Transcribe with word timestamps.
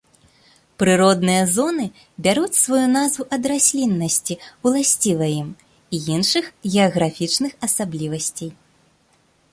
Прыродныя 0.83 1.41
зоны 1.55 1.85
бяруць 2.27 2.61
сваю 2.65 2.87
назву 2.95 3.25
ад 3.37 3.43
расліннасці, 3.53 4.39
уласцівай 4.69 5.33
ім, 5.43 5.49
і 5.97 6.01
іншых 6.15 6.45
геаграфічных 6.73 7.51
асаблівасцей. 7.69 8.51